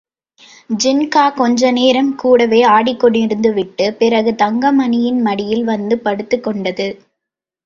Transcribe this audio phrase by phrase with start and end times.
[0.83, 6.87] ஜின்கா கொஞ்ச நேரம் கூடவே ஆடிக்கொண்டிருந்துவிட்டுப் பிறகு தங்கமணியின் மடியில் வந்து படுத்துக் கொண்டது.